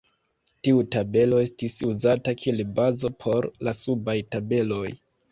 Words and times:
Tiu 0.67 0.77
tabelo 0.93 1.41
estis 1.47 1.75
uzata 1.87 2.33
kiel 2.43 2.63
bazo 2.79 3.11
por 3.25 3.47
la 3.67 3.75
subaj 3.81 4.17
tabeloj. 4.37 4.89